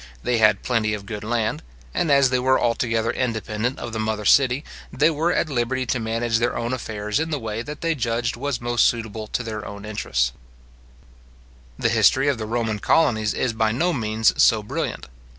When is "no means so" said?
13.71-14.63